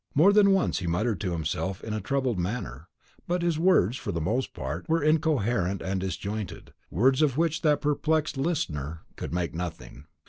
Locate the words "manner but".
2.39-3.43